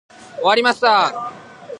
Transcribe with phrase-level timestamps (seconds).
[0.37, 1.31] 終わりました。